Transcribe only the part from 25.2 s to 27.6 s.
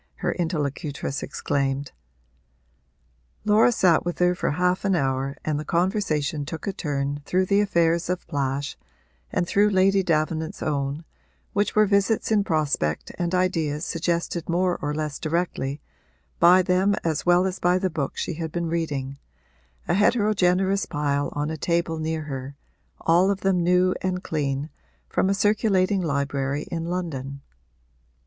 a circulating library in London.